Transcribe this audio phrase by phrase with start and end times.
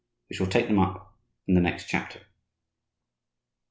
[0.31, 1.15] We shall take them up
[1.47, 2.21] in the next chapter.